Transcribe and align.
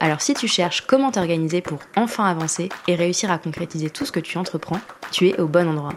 Alors 0.00 0.20
si 0.20 0.32
tu 0.32 0.46
cherches 0.46 0.82
comment 0.82 1.10
t'organiser 1.10 1.60
pour 1.60 1.80
enfin 1.96 2.24
avancer 2.24 2.68
et 2.86 2.94
réussir 2.94 3.32
à 3.32 3.38
concrétiser 3.38 3.90
tout 3.90 4.06
ce 4.06 4.12
que 4.12 4.20
tu 4.20 4.38
entreprends, 4.38 4.80
tu 5.10 5.28
es 5.28 5.40
au 5.40 5.48
bon 5.48 5.68
endroit. 5.68 5.94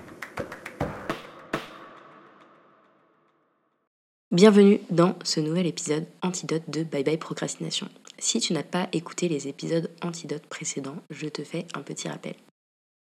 Bienvenue 4.32 4.80
dans 4.90 5.16
ce 5.24 5.40
nouvel 5.40 5.68
épisode 5.68 6.08
Antidote 6.24 6.64
de 6.68 6.84
Bye 6.84 7.04
Bye 7.04 7.18
Procrastination. 7.18 7.90
Si 8.18 8.40
tu 8.40 8.54
n'as 8.54 8.64
pas 8.64 8.88
écouté 8.92 9.28
les 9.28 9.48
épisodes 9.48 9.92
Antidote 10.02 10.48
précédents, 10.48 10.98
je 11.12 11.28
te 11.28 11.44
fais 11.44 11.68
un 11.76 11.82
petit 11.82 12.08
rappel. 12.08 12.36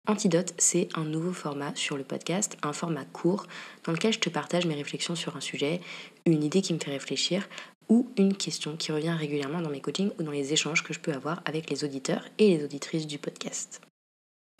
Antidote, 0.07 0.55
c'est 0.57 0.89
un 0.95 1.03
nouveau 1.03 1.33
format 1.33 1.71
sur 1.75 1.95
le 1.95 2.03
podcast, 2.03 2.57
un 2.63 2.73
format 2.73 3.05
court 3.05 3.45
dans 3.83 3.91
lequel 3.91 4.11
je 4.11 4.19
te 4.19 4.29
partage 4.29 4.65
mes 4.65 4.73
réflexions 4.73 5.15
sur 5.15 5.37
un 5.37 5.41
sujet, 5.41 5.81
une 6.25 6.43
idée 6.43 6.63
qui 6.63 6.73
me 6.73 6.79
fait 6.79 6.89
réfléchir 6.89 7.47
ou 7.89 8.09
une 8.17 8.35
question 8.35 8.77
qui 8.77 8.91
revient 8.91 9.11
régulièrement 9.11 9.61
dans 9.61 9.69
mes 9.69 9.81
coachings 9.81 10.11
ou 10.19 10.23
dans 10.23 10.31
les 10.31 10.53
échanges 10.53 10.83
que 10.83 10.93
je 10.93 10.99
peux 10.99 11.13
avoir 11.13 11.41
avec 11.45 11.69
les 11.69 11.83
auditeurs 11.83 12.23
et 12.37 12.55
les 12.55 12.63
auditrices 12.63 13.07
du 13.07 13.17
podcast. 13.17 13.81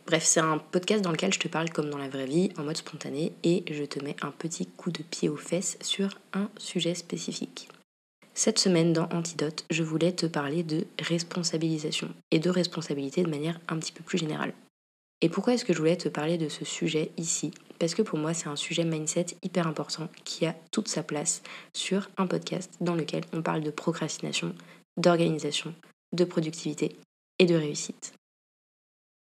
Bref, 0.05 0.23
c'est 0.23 0.39
un 0.39 0.57
podcast 0.57 1.03
dans 1.03 1.11
lequel 1.11 1.31
je 1.31 1.39
te 1.39 1.47
parle 1.47 1.69
comme 1.69 1.91
dans 1.91 1.99
la 1.99 2.09
vraie 2.09 2.25
vie, 2.25 2.49
en 2.57 2.63
mode 2.63 2.77
spontané, 2.77 3.31
et 3.43 3.63
je 3.69 3.83
te 3.83 4.03
mets 4.03 4.15
un 4.23 4.31
petit 4.31 4.65
coup 4.65 4.91
de 4.91 5.03
pied 5.03 5.29
aux 5.29 5.37
fesses 5.37 5.77
sur 5.81 6.17
un 6.33 6.49
sujet 6.57 6.95
spécifique. 6.95 7.69
Cette 8.33 8.57
semaine 8.57 8.93
dans 8.93 9.09
Antidote, 9.09 9.65
je 9.69 9.83
voulais 9.83 10.13
te 10.13 10.25
parler 10.25 10.63
de 10.63 10.87
responsabilisation 10.97 12.09
et 12.31 12.39
de 12.39 12.49
responsabilité 12.49 13.21
de 13.21 13.29
manière 13.29 13.59
un 13.67 13.77
petit 13.77 13.91
peu 13.91 14.03
plus 14.03 14.17
générale. 14.17 14.53
Et 15.21 15.29
pourquoi 15.29 15.53
est-ce 15.53 15.65
que 15.65 15.73
je 15.73 15.77
voulais 15.77 15.97
te 15.97 16.09
parler 16.09 16.37
de 16.37 16.49
ce 16.49 16.63
sujet 16.65 17.11
ici? 17.17 17.51
Parce 17.79 17.95
que 17.95 18.01
pour 18.01 18.19
moi, 18.19 18.33
c'est 18.33 18.49
un 18.49 18.57
sujet 18.57 18.83
mindset 18.83 19.27
hyper 19.41 19.65
important 19.65 20.09
qui 20.25 20.45
a 20.45 20.55
toute 20.71 20.89
sa 20.89 21.01
place 21.01 21.41
sur 21.73 22.09
un 22.17 22.27
podcast 22.27 22.73
dans 22.81 22.95
lequel 22.95 23.23
on 23.33 23.41
parle 23.41 23.63
de 23.63 23.71
procrastination, 23.71 24.53
d'organisation, 24.97 25.73
de 26.13 26.25
productivité 26.25 26.97
et 27.39 27.45
de 27.45 27.55
réussite. 27.55 28.13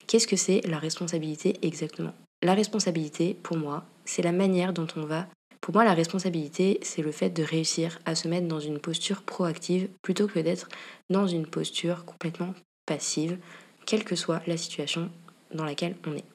Qu'est-ce 0.07 0.27
que 0.27 0.35
c'est 0.35 0.61
la 0.67 0.79
responsabilité 0.79 1.57
exactement? 1.61 2.13
La 2.41 2.53
responsabilité, 2.53 3.33
pour 3.33 3.57
moi, 3.57 3.85
c'est 4.05 4.23
la 4.23 4.31
manière 4.31 4.73
dont 4.73 4.87
on 4.95 5.05
va... 5.05 5.27
Pour 5.61 5.73
moi, 5.73 5.83
la 5.83 5.93
responsabilité, 5.93 6.79
c'est 6.81 7.01
le 7.01 7.11
fait 7.11 7.29
de 7.29 7.43
réussir 7.43 7.99
à 8.05 8.15
se 8.15 8.27
mettre 8.27 8.47
dans 8.47 8.59
une 8.59 8.79
posture 8.79 9.21
proactive 9.21 9.89
plutôt 10.01 10.27
que 10.27 10.39
d'être 10.39 10.67
dans 11.09 11.27
une 11.27 11.45
posture 11.45 12.05
complètement 12.05 12.55
passive, 12.85 13.37
quelle 13.85 14.03
que 14.03 14.15
soit 14.15 14.41
la 14.47 14.57
situation 14.57 15.11
dans 15.53 15.65
laquelle 15.65 15.95
on 16.07 16.15
est. 16.15 16.25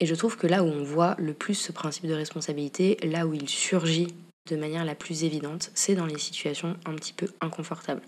Et 0.00 0.06
je 0.06 0.14
trouve 0.14 0.36
que 0.36 0.46
là 0.46 0.62
où 0.62 0.68
on 0.68 0.84
voit 0.84 1.16
le 1.18 1.34
plus 1.34 1.54
ce 1.54 1.72
principe 1.72 2.06
de 2.06 2.14
responsabilité, 2.14 2.98
là 3.02 3.26
où 3.26 3.34
il 3.34 3.48
surgit 3.48 4.08
de 4.48 4.56
manière 4.56 4.84
la 4.84 4.94
plus 4.94 5.24
évidente, 5.24 5.70
c'est 5.74 5.94
dans 5.94 6.06
les 6.06 6.18
situations 6.18 6.76
un 6.86 6.94
petit 6.94 7.12
peu 7.12 7.28
inconfortables. 7.40 8.02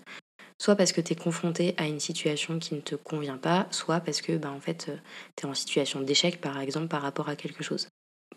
Soit 0.57 0.75
parce 0.75 0.91
que 0.91 1.01
tu 1.01 1.13
es 1.13 1.15
confronté 1.15 1.73
à 1.77 1.87
une 1.87 1.99
situation 1.99 2.59
qui 2.59 2.75
ne 2.75 2.81
te 2.81 2.95
convient 2.95 3.37
pas, 3.37 3.67
soit 3.71 3.99
parce 3.99 4.21
que 4.21 4.37
bah, 4.37 4.51
en 4.51 4.59
fait, 4.59 4.87
euh, 4.89 4.97
tu 5.35 5.45
es 5.45 5.49
en 5.49 5.53
situation 5.53 6.01
d'échec 6.01 6.39
par 6.39 6.59
exemple 6.59 6.87
par 6.87 7.01
rapport 7.01 7.29
à 7.29 7.35
quelque 7.35 7.63
chose. 7.63 7.87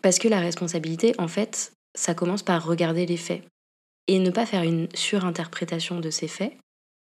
Parce 0.01 0.19
que 0.19 0.27
la 0.27 0.39
responsabilité, 0.39 1.13
en 1.17 1.27
fait, 1.27 1.71
ça 1.95 2.13
commence 2.13 2.43
par 2.43 2.65
regarder 2.65 3.05
les 3.05 3.17
faits 3.17 3.43
et 4.07 4.19
ne 4.19 4.31
pas 4.31 4.45
faire 4.45 4.63
une 4.63 4.87
surinterprétation 4.93 5.99
de 5.99 6.09
ces 6.09 6.27
faits, 6.27 6.53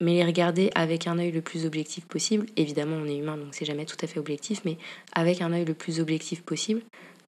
mais 0.02 0.14
les 0.14 0.26
regarder 0.26 0.70
avec 0.76 1.08
un 1.08 1.18
œil 1.18 1.32
le 1.32 1.42
plus 1.42 1.66
objectif 1.66 2.06
possible. 2.06 2.46
Évidemment, 2.56 2.98
on 2.98 3.06
est 3.06 3.18
humain, 3.18 3.38
donc 3.38 3.54
c'est 3.54 3.66
jamais 3.66 3.86
tout 3.86 3.98
à 4.02 4.08
fait 4.08 4.20
objectif, 4.20 4.62
mais 4.66 4.78
avec 5.14 5.42
un 5.42 5.54
œil 5.54 5.66
le 5.66 5.74
plus 5.74 6.00
objectif 6.00 6.44
possible 6.44 6.82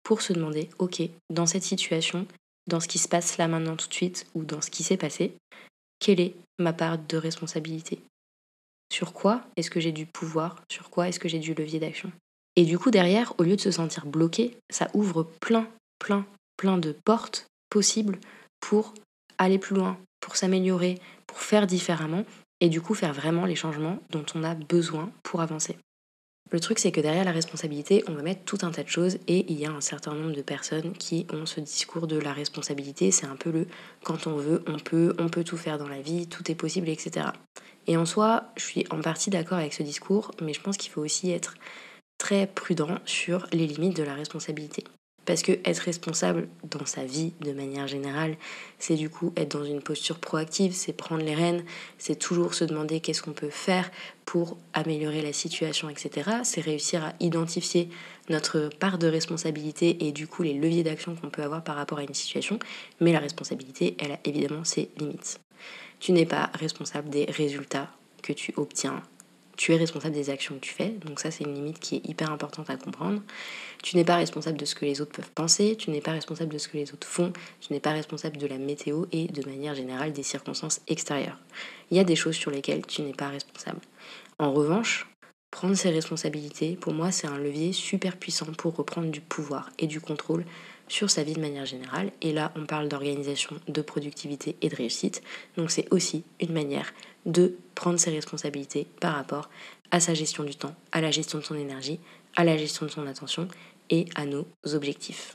pour 0.03 0.21
se 0.21 0.33
demander, 0.33 0.69
ok, 0.79 1.01
dans 1.29 1.45
cette 1.45 1.63
situation, 1.63 2.25
dans 2.67 2.79
ce 2.79 2.87
qui 2.87 2.99
se 2.99 3.07
passe 3.07 3.37
là 3.37 3.47
maintenant 3.47 3.75
tout 3.75 3.87
de 3.87 3.93
suite, 3.93 4.27
ou 4.35 4.43
dans 4.43 4.61
ce 4.61 4.69
qui 4.69 4.83
s'est 4.83 4.97
passé, 4.97 5.33
quelle 5.99 6.19
est 6.19 6.35
ma 6.59 6.73
part 6.73 6.97
de 6.97 7.17
responsabilité? 7.17 7.99
Sur 8.91 9.13
quoi 9.13 9.43
est-ce 9.55 9.69
que 9.69 9.79
j'ai 9.79 9.91
du 9.91 10.05
pouvoir? 10.05 10.61
Sur 10.71 10.89
quoi 10.89 11.07
est-ce 11.07 11.19
que 11.19 11.29
j'ai 11.29 11.39
du 11.39 11.53
levier 11.53 11.79
d'action? 11.79 12.11
Et 12.55 12.65
du 12.65 12.79
coup, 12.79 12.91
derrière, 12.91 13.33
au 13.37 13.43
lieu 13.43 13.55
de 13.55 13.61
se 13.61 13.71
sentir 13.71 14.05
bloqué, 14.05 14.57
ça 14.69 14.89
ouvre 14.93 15.23
plein, 15.39 15.67
plein, 15.99 16.25
plein 16.57 16.77
de 16.77 16.95
portes 17.05 17.45
possibles 17.69 18.19
pour 18.59 18.93
aller 19.37 19.59
plus 19.59 19.75
loin, 19.75 19.97
pour 20.19 20.35
s'améliorer, 20.35 20.99
pour 21.27 21.39
faire 21.39 21.67
différemment 21.67 22.25
et 22.61 22.69
du 22.69 22.81
coup 22.81 22.93
faire 22.93 23.13
vraiment 23.13 23.45
les 23.45 23.55
changements 23.55 23.99
dont 24.09 24.25
on 24.35 24.43
a 24.43 24.55
besoin 24.55 25.11
pour 25.23 25.41
avancer. 25.41 25.77
Le 26.51 26.59
truc, 26.59 26.79
c'est 26.79 26.91
que 26.91 26.99
derrière 26.99 27.25
la 27.25 27.31
responsabilité, 27.31 28.03
on 28.07 28.13
va 28.13 28.23
mettre 28.23 28.43
tout 28.43 28.57
un 28.63 28.71
tas 28.71 28.81
de 28.81 28.87
choses 28.87 29.19
et 29.27 29.45
il 29.51 29.59
y 29.59 29.67
a 29.67 29.71
un 29.71 29.81
certain 29.81 30.15
nombre 30.15 30.35
de 30.35 30.41
personnes 30.41 30.93
qui 30.93 31.27
ont 31.31 31.45
ce 31.45 31.59
discours 31.59 32.07
de 32.07 32.17
la 32.17 32.33
responsabilité. 32.33 33.11
C'est 33.11 33.27
un 33.27 33.35
peu 33.35 33.51
le 33.51 33.67
quand 34.03 34.25
on 34.25 34.35
veut, 34.35 34.63
on 34.65 34.79
peut, 34.79 35.15
on 35.19 35.29
peut 35.29 35.43
tout 35.43 35.57
faire 35.57 35.77
dans 35.77 35.87
la 35.87 36.01
vie, 36.01 36.27
tout 36.27 36.49
est 36.51 36.55
possible, 36.55 36.89
etc. 36.89 37.27
Et 37.85 37.97
en 37.97 38.05
soi, 38.05 38.45
je 38.55 38.63
suis 38.63 38.85
en 38.89 38.99
partie 39.01 39.29
d'accord 39.29 39.59
avec 39.59 39.73
ce 39.73 39.83
discours, 39.83 40.31
mais 40.41 40.53
je 40.53 40.61
pense 40.61 40.77
qu'il 40.77 40.91
faut 40.91 41.01
aussi 41.01 41.29
être 41.31 41.53
très 42.17 42.47
prudent 42.47 42.97
sur 43.05 43.47
les 43.51 43.67
limites 43.67 43.95
de 43.95 44.03
la 44.03 44.15
responsabilité. 44.15 44.83
Parce 45.29 45.43
que 45.43 45.51
être 45.63 45.83
responsable 45.83 46.47
dans 46.63 46.87
sa 46.87 47.03
vie 47.03 47.33
de 47.41 47.51
manière 47.51 47.87
générale, 47.87 48.35
c'est 48.79 48.95
du 48.95 49.11
coup 49.11 49.31
être 49.35 49.59
dans 49.59 49.63
une 49.63 49.79
posture 49.79 50.17
proactive, 50.17 50.73
c'est 50.73 50.91
prendre 50.91 51.23
les 51.23 51.35
rênes, 51.35 51.63
c'est 51.99 52.17
toujours 52.17 52.55
se 52.55 52.65
demander 52.65 52.99
qu'est-ce 52.99 53.21
qu'on 53.21 53.33
peut 53.33 53.51
faire 53.51 53.91
pour 54.25 54.57
améliorer 54.73 55.21
la 55.21 55.31
situation, 55.31 55.87
etc. 55.87 56.31
C'est 56.43 56.61
réussir 56.61 57.05
à 57.05 57.13
identifier 57.19 57.89
notre 58.29 58.71
part 58.79 58.97
de 58.97 59.05
responsabilité 59.05 60.07
et 60.07 60.11
du 60.11 60.25
coup 60.25 60.41
les 60.41 60.55
leviers 60.55 60.81
d'action 60.81 61.13
qu'on 61.13 61.29
peut 61.29 61.43
avoir 61.43 61.63
par 61.63 61.75
rapport 61.75 61.99
à 61.99 62.03
une 62.03 62.15
situation. 62.15 62.57
Mais 62.99 63.11
la 63.11 63.19
responsabilité, 63.19 63.97
elle 63.99 64.13
a 64.13 64.19
évidemment 64.25 64.63
ses 64.63 64.89
limites. 64.97 65.39
Tu 65.99 66.11
n'es 66.11 66.25
pas 66.25 66.49
responsable 66.55 67.11
des 67.11 67.25
résultats 67.25 67.91
que 68.23 68.33
tu 68.33 68.51
obtiens 68.57 69.03
tu 69.59 69.73
es 69.73 69.75
responsable 69.75 70.15
des 70.15 70.29
actions 70.29 70.55
que 70.55 70.61
tu 70.61 70.73
fais. 70.73 70.87
Donc 71.05 71.19
ça, 71.19 71.31
c'est 71.31 71.43
une 71.43 71.53
limite 71.53 71.81
qui 71.81 71.97
est 71.97 72.09
hyper 72.09 72.31
importante 72.31 72.69
à 72.69 72.77
comprendre. 72.77 73.21
Tu 73.83 73.97
n'es 73.97 74.05
pas 74.05 74.15
responsable 74.15 74.57
de 74.57 74.63
ce 74.63 74.73
que 74.73 74.85
les 74.85 75.01
autres 75.01 75.11
peuvent 75.11 75.31
penser, 75.31 75.75
tu 75.75 75.91
n'es 75.91 75.99
pas 75.99 76.13
responsable 76.13 76.53
de 76.53 76.57
ce 76.57 76.69
que 76.69 76.77
les 76.77 76.93
autres 76.93 77.05
font, 77.05 77.33
tu 77.59 77.73
n'es 77.73 77.81
pas 77.81 77.91
responsable 77.91 78.37
de 78.37 78.47
la 78.47 78.57
météo 78.57 79.03
et 79.11 79.27
de 79.27 79.45
manière 79.45 79.75
générale 79.75 80.13
des 80.13 80.23
circonstances 80.23 80.79
extérieures. 80.87 81.37
Il 81.91 81.97
y 81.97 81.99
a 81.99 82.05
des 82.05 82.15
choses 82.15 82.35
sur 82.35 82.51
lesquelles 82.51 82.85
tu 82.85 83.01
n'es 83.01 83.11
pas 83.11 83.27
responsable. 83.27 83.81
En 84.39 84.53
revanche, 84.53 85.07
prendre 85.51 85.75
ses 85.75 85.89
responsabilités, 85.89 86.77
pour 86.77 86.93
moi, 86.93 87.11
c'est 87.11 87.27
un 87.27 87.37
levier 87.37 87.73
super 87.73 88.15
puissant 88.15 88.53
pour 88.57 88.77
reprendre 88.77 89.11
du 89.11 89.19
pouvoir 89.19 89.71
et 89.77 89.87
du 89.87 89.99
contrôle 89.99 90.45
sur 90.87 91.09
sa 91.09 91.23
vie 91.23 91.33
de 91.33 91.41
manière 91.41 91.65
générale. 91.65 92.13
Et 92.21 92.31
là, 92.31 92.53
on 92.55 92.65
parle 92.65 92.87
d'organisation, 92.87 93.57
de 93.67 93.81
productivité 93.81 94.55
et 94.61 94.69
de 94.69 94.75
réussite. 94.75 95.21
Donc 95.57 95.69
c'est 95.69 95.91
aussi 95.91 96.23
une 96.39 96.53
manière 96.53 96.93
de 97.25 97.57
prendre 97.75 97.99
ses 97.99 98.11
responsabilités 98.11 98.87
par 98.99 99.15
rapport 99.15 99.49
à 99.91 99.99
sa 99.99 100.13
gestion 100.13 100.43
du 100.43 100.55
temps, 100.55 100.75
à 100.91 101.01
la 101.01 101.11
gestion 101.11 101.39
de 101.39 101.43
son 101.43 101.55
énergie, 101.55 101.99
à 102.35 102.43
la 102.43 102.57
gestion 102.57 102.85
de 102.85 102.91
son 102.91 103.07
attention 103.07 103.47
et 103.89 104.05
à 104.15 104.25
nos 104.25 104.45
objectifs. 104.73 105.33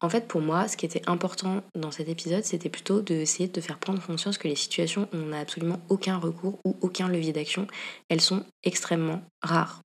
En 0.00 0.08
fait, 0.08 0.26
pour 0.26 0.40
moi, 0.40 0.66
ce 0.66 0.76
qui 0.76 0.84
était 0.84 1.08
important 1.08 1.62
dans 1.76 1.92
cet 1.92 2.08
épisode, 2.08 2.42
c'était 2.42 2.68
plutôt 2.68 3.02
d'essayer 3.02 3.46
de, 3.46 3.52
de 3.52 3.60
faire 3.60 3.78
prendre 3.78 4.04
conscience 4.04 4.36
que 4.36 4.48
les 4.48 4.56
situations 4.56 5.08
où 5.12 5.16
on 5.16 5.26
n'a 5.26 5.38
absolument 5.38 5.80
aucun 5.88 6.18
recours 6.18 6.58
ou 6.64 6.76
aucun 6.80 7.08
levier 7.08 7.32
d'action, 7.32 7.68
elles 8.08 8.20
sont 8.20 8.44
extrêmement 8.64 9.22
rares. 9.42 9.80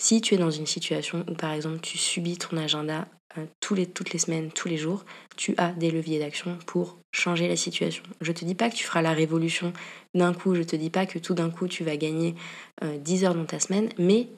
Si 0.00 0.22
tu 0.22 0.34
es 0.34 0.38
dans 0.38 0.50
une 0.50 0.66
situation 0.66 1.26
où, 1.28 1.34
par 1.34 1.52
exemple, 1.52 1.80
tu 1.80 1.98
subis 1.98 2.38
ton 2.38 2.56
agenda 2.56 3.06
euh, 3.36 3.44
tous 3.60 3.74
les, 3.74 3.84
toutes 3.84 4.14
les 4.14 4.18
semaines, 4.18 4.50
tous 4.50 4.66
les 4.66 4.78
jours, 4.78 5.04
tu 5.36 5.54
as 5.58 5.72
des 5.72 5.90
leviers 5.90 6.18
d'action 6.18 6.58
pour 6.64 6.96
changer 7.12 7.48
la 7.48 7.56
situation. 7.56 8.02
Je 8.22 8.32
te 8.32 8.46
dis 8.46 8.54
pas 8.54 8.70
que 8.70 8.76
tu 8.76 8.84
feras 8.84 9.02
la 9.02 9.12
révolution 9.12 9.74
d'un 10.14 10.32
coup, 10.32 10.54
je 10.54 10.62
te 10.62 10.74
dis 10.74 10.88
pas 10.88 11.04
que 11.04 11.18
tout 11.18 11.34
d'un 11.34 11.50
coup 11.50 11.68
tu 11.68 11.84
vas 11.84 11.98
gagner 11.98 12.34
10 12.82 13.24
euh, 13.24 13.26
heures 13.26 13.34
dans 13.34 13.44
ta 13.44 13.60
semaine, 13.60 13.90
mais 13.98 14.28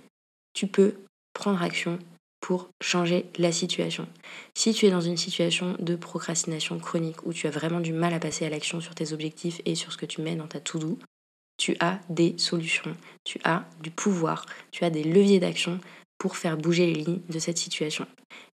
tu 0.52 0.66
peux 0.66 0.94
prendre 1.32 1.62
action 1.62 2.00
pour 2.40 2.68
changer 2.82 3.26
la 3.38 3.52
situation. 3.52 4.08
Si 4.54 4.74
tu 4.74 4.86
es 4.86 4.90
dans 4.90 5.00
une 5.00 5.16
situation 5.16 5.76
de 5.78 5.94
procrastination 5.94 6.76
chronique 6.80 7.24
où 7.24 7.32
tu 7.32 7.46
as 7.46 7.50
vraiment 7.50 7.78
du 7.78 7.92
mal 7.92 8.12
à 8.14 8.18
passer 8.18 8.44
à 8.44 8.50
l'action 8.50 8.80
sur 8.80 8.96
tes 8.96 9.12
objectifs 9.12 9.60
et 9.64 9.76
sur 9.76 9.92
ce 9.92 9.96
que 9.96 10.06
tu 10.06 10.22
mets 10.22 10.34
dans 10.34 10.48
ta 10.48 10.58
to-do, 10.58 10.98
tu 11.62 11.76
as 11.78 12.00
des 12.08 12.34
solutions, 12.38 12.96
tu 13.22 13.38
as 13.44 13.64
du 13.80 13.92
pouvoir, 13.92 14.46
tu 14.72 14.82
as 14.82 14.90
des 14.90 15.04
leviers 15.04 15.38
d'action 15.38 15.78
pour 16.18 16.36
faire 16.36 16.56
bouger 16.56 16.86
les 16.86 17.04
lignes 17.04 17.20
de 17.28 17.38
cette 17.38 17.56
situation. 17.56 18.04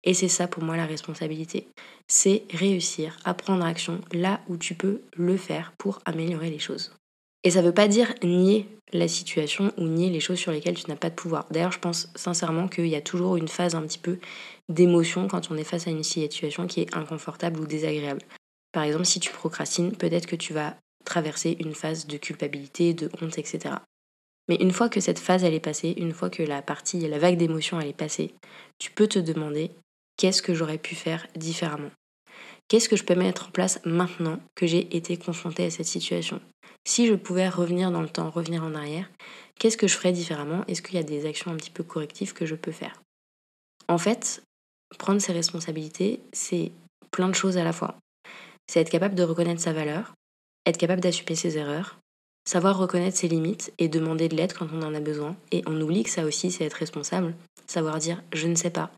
Et 0.05 0.13
c'est 0.13 0.29
ça 0.29 0.47
pour 0.47 0.63
moi 0.63 0.77
la 0.77 0.85
responsabilité. 0.85 1.69
C'est 2.07 2.43
réussir 2.53 3.19
à 3.25 3.33
prendre 3.33 3.65
action 3.65 4.03
là 4.13 4.43
où 4.47 4.59
tu 4.59 4.75
peux 4.75 5.01
le 5.17 5.39
faire 5.39 5.73
pour 5.79 6.01
améliorer 6.05 6.51
les 6.51 6.59
choses. 6.59 6.93
Et 7.45 7.51
ça 7.51 7.63
veut 7.63 7.73
pas 7.73 7.89
dire 7.89 8.13
nier 8.23 8.67
la 8.93 9.09
situation 9.09 9.73
ou 9.79 9.85
nier 9.85 10.11
les 10.11 10.21
choses 10.21 10.39
sur 10.39 10.53
lesquelles 10.53 10.77
tu 10.77 10.91
n'as 10.91 10.97
pas 10.97 11.09
de 11.09 11.15
pouvoir. 11.15 11.47
D'ailleurs, 11.51 11.73
je 11.73 11.79
pense 11.79 12.11
sincèrement 12.15 12.69
qu'il 12.69 12.89
y 12.89 12.97
a 12.97 13.01
toujours 13.01 13.39
une 13.39 13.49
phase 13.49 13.75
un 13.75 13.87
petit 13.87 13.99
peu 13.99 14.19
d'émotion 14.69 15.29
quand 15.29 15.51
on 15.51 15.57
est 15.57 15.65
face 15.65 15.87
à 15.87 15.91
une 15.91 16.05
situation 16.05 16.67
qui 16.67 16.83
est 16.83 16.95
inconfortable 16.95 17.59
ou 17.59 17.67
désagréable. 17.67 18.21
Par 18.71 18.83
exemple, 18.83 19.07
si 19.07 19.19
tu 19.19 19.33
procrastines, 19.33 19.97
peut-être 19.97 20.27
que 20.27 20.37
tu 20.37 20.53
vas 20.53 20.77
traverser 21.09 21.57
une 21.59 21.75
phase 21.75 22.07
de 22.07 22.19
culpabilité, 22.19 22.95
de 22.95 23.11
honte, 23.21 23.39
etc. 23.39 23.77
Mais 24.49 24.57
une 24.57 24.73
fois 24.73 24.89
que 24.89 25.01
cette 25.01 25.19
phase 25.19 25.45
est 25.45 25.61
passée, 25.61 25.95
une 25.97 26.13
fois 26.13 26.31
que 26.31 26.43
la 26.43 26.63
partie, 26.63 27.01
la 27.01 27.19
vague 27.19 27.37
d'émotion 27.37 27.81
elle 27.81 27.89
est 27.89 27.93
passée, 27.93 28.35
tu 28.79 28.91
peux 28.91 29.07
te 29.09 29.19
demander 29.19 29.71
qu'est-ce 30.17 30.43
que 30.43 30.55
j'aurais 30.55 30.79
pu 30.79 30.95
faire 30.95 31.27
différemment? 31.35 31.91
Qu'est-ce 32.69 32.89
que 32.89 32.97
je 32.97 33.05
peux 33.05 33.15
mettre 33.15 33.49
en 33.49 33.51
place 33.51 33.81
maintenant 33.85 34.41
que 34.55 34.67
j'ai 34.67 34.95
été 34.95 35.17
confrontée 35.17 35.65
à 35.65 35.71
cette 35.71 35.87
situation? 35.87 36.41
Si 36.87 37.07
je 37.07 37.15
pouvais 37.15 37.49
revenir 37.49 37.91
dans 37.91 38.03
le 38.03 38.09
temps, 38.09 38.31
revenir 38.31 38.63
en 38.63 38.75
arrière, 38.75 39.11
qu'est-ce 39.59 39.77
que 39.77 39.89
je 39.89 39.97
ferais 39.97 40.13
différemment? 40.13 40.65
Est-ce 40.69 40.83
qu'il 40.83 40.97
y 40.97 40.99
a 40.99 41.03
des 41.03 41.27
actions 41.27 41.51
un 41.51 41.57
petit 41.57 41.71
peu 41.71 41.83
correctives 41.83 42.35
que 42.35 42.47
je 42.47 42.55
peux 42.55 42.73
faire? 42.73 43.01
En 43.89 43.99
fait, 43.99 44.43
prendre 44.99 45.21
ses 45.21 45.33
responsabilités, 45.33 46.21
c'est 46.33 46.73
plein 47.11 47.29
de 47.29 47.35
choses 47.35 47.57
à 47.57 47.65
la 47.65 47.73
fois. 47.73 47.97
C'est 48.67 48.81
être 48.81 48.91
capable 48.91 49.15
de 49.15 49.23
reconnaître 49.23 49.63
sa 49.63 49.73
valeur, 49.73 50.13
être 50.69 50.79
capable 50.79 51.01
d'assumer 51.01 51.35
ses 51.35 51.59
erreurs, 51.59 51.99
savoir 52.45 52.79
reconnaître 52.79 53.17
ses 53.17 53.29
limites 53.29 53.73
et 53.79 53.89
demander 53.89 54.29
de 54.29 54.37
l'aide 54.37 54.53
quand 54.53 54.69
on 54.73 54.83
en 54.83 54.95
a 54.95 55.01
besoin. 55.01 55.37
Et 55.53 55.63
on 55.67 55.81
oublie 55.81 56.05
que 56.05 56.11
ça 56.11 56.25
aussi, 56.25 56.51
c'est 56.51 56.65
être 56.65 56.75
responsable. 56.75 57.35
Savoir 57.67 57.99
dire 57.99 58.23
je 58.33 58.47
ne 58.47 58.55
sais 58.55 58.71
pas, 58.71 58.91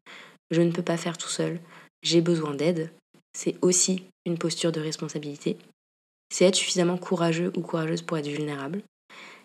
je 0.50 0.62
ne 0.62 0.70
peux 0.70 0.82
pas 0.82 0.96
faire 0.96 1.18
tout 1.18 1.28
seul, 1.28 1.58
j'ai 2.02 2.20
besoin 2.20 2.54
d'aide, 2.54 2.90
c'est 3.32 3.56
aussi 3.62 4.04
une 4.26 4.38
posture 4.38 4.72
de 4.72 4.80
responsabilité. 4.80 5.56
C'est 6.32 6.44
être 6.44 6.54
suffisamment 6.54 6.96
courageux 6.96 7.52
ou 7.56 7.60
courageuse 7.62 8.02
pour 8.02 8.18
être 8.18 8.28
vulnérable. 8.28 8.82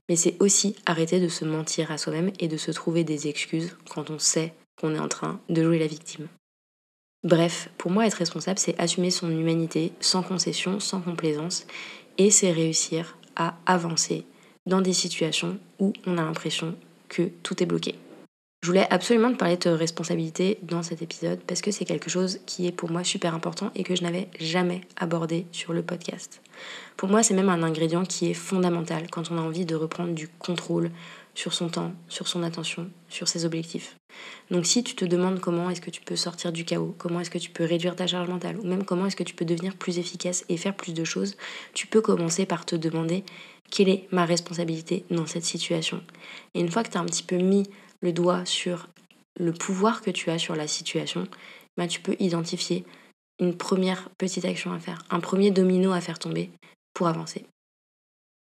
Mais 0.08 0.16
c'est 0.16 0.36
aussi 0.40 0.76
arrêter 0.86 1.20
de 1.20 1.28
se 1.28 1.46
mentir 1.46 1.92
à 1.92 1.98
soi-même 1.98 2.32
et 2.40 2.48
de 2.48 2.58
se 2.58 2.70
trouver 2.70 3.04
des 3.04 3.28
excuses 3.28 3.76
quand 3.90 4.12
on 4.12 4.20
sait 4.20 4.54
qu'on 4.80 4.94
est 4.94 5.00
en 5.00 5.08
train 5.08 5.40
de 5.50 5.64
jouer 5.64 5.80
la 5.80 5.88
victime. 5.88 6.28
Bref, 7.24 7.70
pour 7.80 7.90
moi, 7.90 8.06
être 8.06 8.14
responsable, 8.14 8.60
c'est 8.60 8.80
assumer 8.80 9.10
son 9.10 9.32
humanité 9.32 9.94
sans 10.00 10.22
concession, 10.22 10.80
sans 10.80 11.02
complaisance, 11.02 11.66
et 12.18 12.32
c'est 12.32 12.52
réussir 12.52 13.18
à 13.36 13.56
avancer 13.66 14.26
dans 14.66 14.82
des 14.82 14.94
situations 14.94 15.58
où 15.80 15.94
on 16.06 16.18
a 16.18 16.24
l'impression 16.24 16.76
que 17.10 17.30
tout 17.44 17.62
est 17.62 17.66
bloqué. 17.66 17.96
Je 18.66 18.72
voulais 18.72 18.88
absolument 18.90 19.32
te 19.32 19.38
parler 19.38 19.58
de 19.58 19.70
responsabilité 19.70 20.58
dans 20.64 20.82
cet 20.82 21.04
épisode 21.04 21.40
parce 21.46 21.62
que 21.62 21.70
c'est 21.70 21.86
quelque 21.86 22.10
chose 22.10 22.40
qui 22.48 22.66
est 22.66 22.72
pour 22.72 22.90
moi 22.90 23.04
super 23.04 23.36
important 23.36 23.70
et 23.76 23.84
que 23.84 23.96
je 23.96 24.02
n'avais 24.02 24.28
jamais 24.40 24.82
abordé 24.98 25.46
sur 25.52 25.72
le 25.72 25.84
podcast. 25.84 26.42
Pour 26.98 27.08
moi, 27.08 27.22
c'est 27.22 27.36
même 27.36 27.50
un 27.50 27.62
ingrédient 27.62 28.06
qui 28.06 28.32
est 28.32 28.34
fondamental 28.34 29.08
quand 29.12 29.30
on 29.30 29.38
a 29.38 29.42
envie 29.42 29.66
de 29.66 29.76
reprendre 29.76 30.16
du 30.16 30.28
contrôle 30.28 30.90
sur 31.36 31.54
son 31.54 31.70
temps, 31.70 31.94
sur 32.08 32.28
son 32.28 32.42
attention, 32.44 32.90
sur 33.10 33.28
ses 33.28 33.46
objectifs. 33.46 33.96
Donc 34.50 34.66
si 34.66 34.84
tu 34.84 34.96
te 34.96 35.06
demandes 35.06 35.40
comment 35.40 35.70
est-ce 35.70 35.82
que 35.82 35.92
tu 35.92 36.02
peux 36.02 36.16
sortir 36.16 36.52
du 36.52 36.66
chaos, 36.66 36.96
comment 36.98 37.20
est-ce 37.20 37.30
que 37.30 37.38
tu 37.38 37.52
peux 37.52 37.66
réduire 37.66 37.96
ta 37.96 38.08
charge 38.08 38.30
mentale, 38.30 38.58
ou 38.60 38.66
même 38.66 38.86
comment 38.86 39.06
est-ce 39.06 39.16
que 39.16 39.24
tu 39.24 39.36
peux 39.36 39.46
devenir 39.46 39.76
plus 39.76 40.00
efficace 40.00 40.46
et 40.50 40.58
faire 40.58 40.76
plus 40.76 40.94
de 40.94 41.04
choses, 41.04 41.36
tu 41.74 41.88
peux 41.88 42.02
commencer 42.02 42.46
par 42.46 42.66
te 42.66 42.76
demander 42.76 43.24
quelle 43.70 43.90
est 43.90 44.08
ma 44.12 44.26
responsabilité 44.26 45.06
dans 45.12 45.26
cette 45.26 45.46
situation. 45.46 46.02
Et 46.54 46.62
une 46.62 46.72
fois 46.72 46.84
que 46.84 46.90
tu 46.90 46.98
as 46.98 47.02
un 47.02 47.06
petit 47.06 47.24
peu 47.24 47.38
mis 47.38 47.64
le 48.02 48.14
doigt 48.14 48.46
sur 48.46 48.88
le 49.38 49.52
pouvoir 49.52 50.02
que 50.02 50.12
tu 50.12 50.30
as 50.30 50.38
sur 50.38 50.56
la 50.56 50.68
situation, 50.68 51.28
bah, 51.78 51.88
tu 51.88 52.00
peux 52.00 52.16
identifier 52.20 52.86
une 53.40 53.58
première 53.58 54.10
petite 54.18 54.46
action 54.46 54.72
à 54.72 54.80
faire, 54.80 55.04
un 55.10 55.20
premier 55.20 55.52
domino 55.52 55.92
à 55.92 56.00
faire 56.00 56.20
tomber 56.20 56.50
pour 56.94 57.08
avancer. 57.08 57.46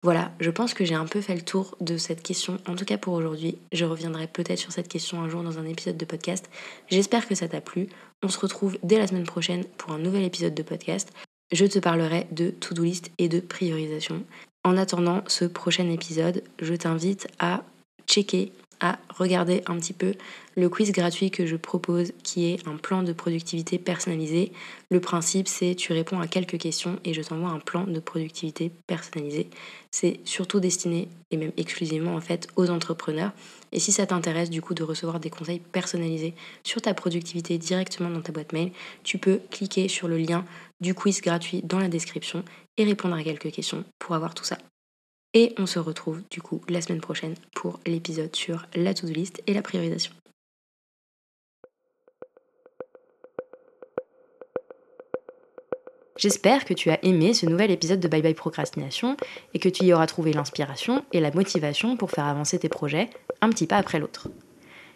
Voilà, 0.05 0.31
je 0.39 0.51
pense 0.51 0.75
que 0.75 0.85
j'ai 0.85 0.93
un 0.93 1.07
peu 1.07 1.19
fait 1.19 1.33
le 1.33 1.41
tour 1.41 1.75
de 1.81 1.97
cette 1.97 2.21
question, 2.21 2.59
en 2.67 2.75
tout 2.75 2.85
cas 2.85 2.99
pour 2.99 3.15
aujourd'hui. 3.15 3.57
Je 3.71 3.85
reviendrai 3.85 4.27
peut-être 4.27 4.59
sur 4.59 4.71
cette 4.71 4.87
question 4.87 5.23
un 5.23 5.29
jour 5.29 5.41
dans 5.41 5.57
un 5.57 5.65
épisode 5.65 5.97
de 5.97 6.05
podcast. 6.05 6.47
J'espère 6.91 7.27
que 7.27 7.33
ça 7.33 7.47
t'a 7.47 7.59
plu. 7.59 7.87
On 8.21 8.27
se 8.27 8.37
retrouve 8.37 8.77
dès 8.83 8.99
la 8.99 9.07
semaine 9.07 9.25
prochaine 9.25 9.63
pour 9.79 9.93
un 9.93 9.97
nouvel 9.97 10.21
épisode 10.21 10.53
de 10.53 10.61
podcast. 10.61 11.11
Je 11.51 11.65
te 11.65 11.79
parlerai 11.79 12.27
de 12.29 12.51
to-do 12.51 12.83
list 12.83 13.09
et 13.17 13.29
de 13.29 13.39
priorisation. 13.39 14.23
En 14.63 14.77
attendant 14.77 15.23
ce 15.25 15.45
prochain 15.45 15.89
épisode, 15.89 16.43
je 16.61 16.75
t'invite 16.75 17.27
à 17.39 17.63
checker 18.05 18.51
à 18.79 18.99
regarder 19.09 19.61
un 19.67 19.77
petit 19.77 19.93
peu 19.93 20.13
le 20.55 20.69
quiz 20.69 20.91
gratuit 20.91 21.31
que 21.31 21.45
je 21.45 21.55
propose 21.55 22.13
qui 22.23 22.45
est 22.45 22.67
un 22.67 22.77
plan 22.77 23.03
de 23.03 23.13
productivité 23.13 23.77
personnalisé. 23.77 24.51
Le 24.89 24.99
principe 24.99 25.47
c'est 25.47 25.75
tu 25.75 25.93
réponds 25.93 26.19
à 26.19 26.27
quelques 26.27 26.57
questions 26.57 26.99
et 27.03 27.13
je 27.13 27.21
t'envoie 27.21 27.49
un 27.49 27.59
plan 27.59 27.85
de 27.85 27.99
productivité 27.99 28.71
personnalisé. 28.87 29.49
C'est 29.91 30.19
surtout 30.25 30.59
destiné 30.59 31.07
et 31.31 31.37
même 31.37 31.51
exclusivement 31.57 32.15
en 32.15 32.21
fait 32.21 32.47
aux 32.55 32.69
entrepreneurs. 32.69 33.31
Et 33.71 33.79
si 33.79 33.91
ça 33.91 34.05
t'intéresse 34.05 34.49
du 34.49 34.61
coup 34.61 34.73
de 34.73 34.83
recevoir 34.83 35.19
des 35.19 35.29
conseils 35.29 35.59
personnalisés 35.59 36.33
sur 36.63 36.81
ta 36.81 36.93
productivité 36.93 37.57
directement 37.57 38.09
dans 38.09 38.21
ta 38.21 38.31
boîte 38.31 38.53
mail, 38.53 38.71
tu 39.03 39.17
peux 39.17 39.39
cliquer 39.51 39.87
sur 39.87 40.07
le 40.07 40.17
lien 40.17 40.45
du 40.79 40.93
quiz 40.93 41.21
gratuit 41.21 41.61
dans 41.63 41.79
la 41.79 41.89
description 41.89 42.43
et 42.77 42.83
répondre 42.83 43.15
à 43.15 43.23
quelques 43.23 43.51
questions 43.51 43.83
pour 43.99 44.15
avoir 44.15 44.33
tout 44.33 44.43
ça. 44.43 44.57
Et 45.37 45.53
on 45.57 45.65
se 45.65 45.79
retrouve 45.79 46.21
du 46.31 46.41
coup 46.41 46.61
la 46.69 46.81
semaine 46.81 47.01
prochaine 47.01 47.35
pour 47.53 47.79
l'épisode 47.85 48.33
sur 48.33 48.65
la 48.73 48.93
to-do 48.93 49.11
list 49.11 49.43
et 49.45 49.53
la 49.53 49.61
priorisation. 49.61 50.13
J'espère 56.17 56.63
que 56.63 56.73
tu 56.73 56.89
as 56.89 57.03
aimé 57.03 57.33
ce 57.33 57.45
nouvel 57.45 57.69
épisode 57.71 57.99
de 57.99 58.07
Bye 58.07 58.21
Bye 58.21 58.33
Procrastination 58.33 59.17
et 59.53 59.59
que 59.59 59.67
tu 59.67 59.83
y 59.83 59.91
auras 59.91 60.07
trouvé 60.07 60.31
l'inspiration 60.31 61.03
et 61.11 61.19
la 61.19 61.31
motivation 61.31 61.97
pour 61.97 62.09
faire 62.09 62.25
avancer 62.25 62.57
tes 62.57 62.69
projets 62.69 63.09
un 63.41 63.49
petit 63.49 63.67
pas 63.67 63.75
après 63.75 63.99
l'autre. 63.99 64.29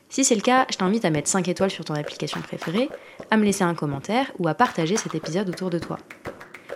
Si 0.08 0.24
c'est 0.24 0.36
le 0.36 0.42
cas, 0.42 0.66
je 0.72 0.78
t'invite 0.78 1.04
à 1.04 1.10
mettre 1.10 1.28
5 1.28 1.50
étoiles 1.50 1.70
sur 1.70 1.84
ton 1.84 1.94
application 1.94 2.40
préférée, 2.40 2.88
à 3.30 3.36
me 3.36 3.44
laisser 3.44 3.66
un 3.66 3.76
commentaire 3.76 4.32
ou 4.40 4.48
à 4.48 4.54
partager 4.54 4.96
cet 4.96 5.14
épisode 5.14 5.50
autour 5.50 5.70
de 5.70 5.80
toi. 5.80 6.00